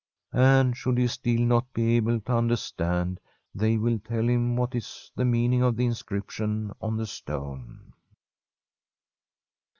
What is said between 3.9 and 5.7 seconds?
tell him what is the meaning